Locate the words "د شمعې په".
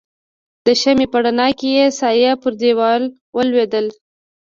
0.65-1.17